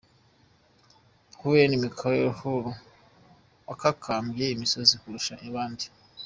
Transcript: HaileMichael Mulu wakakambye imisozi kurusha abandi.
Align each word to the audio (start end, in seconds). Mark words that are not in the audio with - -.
HaileMichael 1.39 2.23
Mulu 2.39 2.71
wakakambye 3.69 4.45
imisozi 4.55 4.93
kurusha 5.01 5.33
abandi. 5.47 5.85